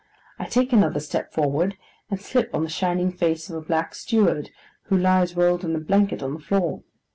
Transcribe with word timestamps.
I 0.39 0.45
take 0.45 0.73
another 0.73 0.99
step 0.99 1.31
forward, 1.31 1.77
and 2.09 2.19
slip 2.19 2.55
on 2.55 2.63
the 2.63 2.69
shining 2.69 3.11
face 3.11 3.51
of 3.51 3.55
a 3.55 3.61
black 3.61 3.93
steward, 3.93 4.49
who 4.85 4.97
lies 4.97 5.35
rolled 5.35 5.63
in 5.63 5.75
a 5.75 5.79
blanket 5.79 6.23
on 6.23 6.33
the 6.33 6.39
floor. 6.39 6.81